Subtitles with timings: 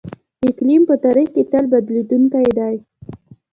[0.49, 2.75] اقلیم په تاریخ کې تل بدلیدونکی دی.